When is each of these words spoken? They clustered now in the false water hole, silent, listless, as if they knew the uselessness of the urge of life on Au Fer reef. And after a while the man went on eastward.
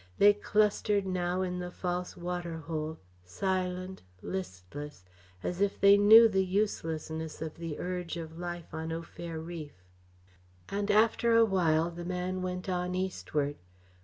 They 0.17 0.33
clustered 0.33 1.05
now 1.05 1.43
in 1.43 1.59
the 1.59 1.69
false 1.69 2.17
water 2.17 2.57
hole, 2.57 2.97
silent, 3.23 4.01
listless, 4.23 5.05
as 5.43 5.61
if 5.61 5.79
they 5.79 5.95
knew 5.95 6.27
the 6.27 6.43
uselessness 6.43 7.39
of 7.39 7.57
the 7.59 7.77
urge 7.77 8.17
of 8.17 8.39
life 8.39 8.73
on 8.73 8.91
Au 8.91 9.03
Fer 9.03 9.37
reef. 9.37 9.73
And 10.69 10.89
after 10.89 11.35
a 11.35 11.45
while 11.45 11.91
the 11.91 12.03
man 12.03 12.41
went 12.41 12.67
on 12.67 12.95
eastward. 12.95 13.57